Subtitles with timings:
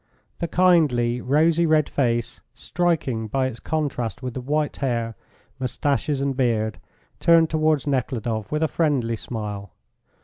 [0.39, 5.15] The kindly, rosy red face, striking by its contrast with the white hair,
[5.59, 6.79] moustaches, and beard,
[7.19, 9.69] turned towards Nekhludoff with a friendly smile.